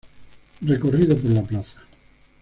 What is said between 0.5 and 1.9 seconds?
Recorrido por la plaza